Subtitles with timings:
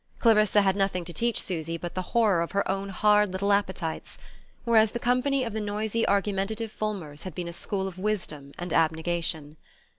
[0.17, 4.17] Clarissa had nothing to teach Susy but the horror of her own hard little appetites;
[4.65, 8.73] whereas the company of the noisy argumentative Fulmers had been a school of wisdom and
[8.73, 9.57] abnegation.